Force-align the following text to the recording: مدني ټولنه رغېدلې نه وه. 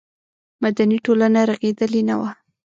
مدني 0.63 0.97
ټولنه 1.05 1.39
رغېدلې 1.49 2.01
نه 2.09 2.15
وه. 2.19 2.31